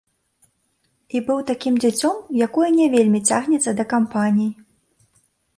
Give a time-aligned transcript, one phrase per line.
[1.19, 2.15] І быў такім дзіцём,
[2.47, 4.51] якое не вельмі цягнецца да кампаній.